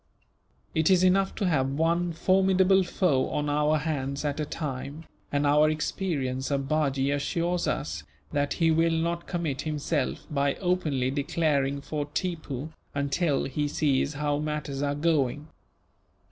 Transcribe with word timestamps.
"It 0.73 0.89
is 0.89 1.03
enough 1.03 1.35
to 1.35 1.47
have 1.47 1.69
one 1.73 2.11
formidable 2.11 2.81
foe 2.83 3.29
on 3.29 3.49
our 3.49 3.77
hands 3.77 4.25
at 4.25 4.39
a 4.39 4.45
time, 4.45 5.05
and 5.31 5.45
our 5.45 5.69
experience 5.69 6.49
of 6.49 6.67
Bajee 6.67 7.11
assures 7.15 7.67
us 7.67 8.01
that 8.31 8.53
he 8.53 8.71
will 8.71 8.89
not 8.93 9.27
commit 9.27 9.61
himself, 9.61 10.25
by 10.31 10.55
openly 10.55 11.11
declaring 11.11 11.81
for 11.81 12.05
Tippoo, 12.15 12.71
until 12.95 13.43
he 13.43 13.67
sees 13.67 14.13
how 14.15 14.39
matters 14.39 14.81
are 14.81 14.95
going." 14.95 15.49